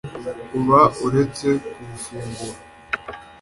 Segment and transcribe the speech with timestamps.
[0.59, 2.57] uba uretse kubufungura